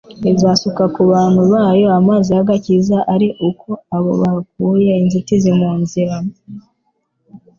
izasuka 0.31 0.83
ku 0.93 1.01
bantu 1.11 1.41
bayo 1.51 1.87
amazi 1.99 2.29
y'agakiza 2.37 2.97
ari 3.13 3.27
uko 3.49 3.69
abo 3.95 4.11
bakuye 4.21 4.91
inzitizi 5.01 5.51
mu 5.59 5.71
nzira. 5.81 6.15